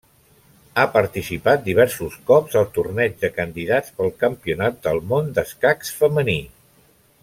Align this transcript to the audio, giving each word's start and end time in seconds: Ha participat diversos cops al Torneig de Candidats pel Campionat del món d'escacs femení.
Ha 0.75 0.85
participat 0.95 1.61
diversos 1.67 2.15
cops 2.31 2.57
al 2.63 2.65
Torneig 2.79 3.21
de 3.27 3.31
Candidats 3.37 3.95
pel 4.01 4.13
Campionat 4.25 4.83
del 4.89 5.05
món 5.13 5.33
d'escacs 5.37 5.99
femení. 6.03 6.41